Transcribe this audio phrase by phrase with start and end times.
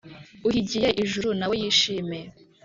[0.47, 2.19] uhigiye ijuru nawe yishime